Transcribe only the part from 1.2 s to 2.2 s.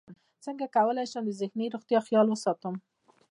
د ذهني روغتیا